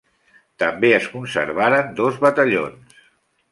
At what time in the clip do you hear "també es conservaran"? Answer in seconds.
0.63-1.93